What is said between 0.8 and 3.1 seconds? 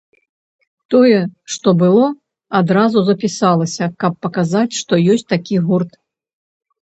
Тое, што было, адразу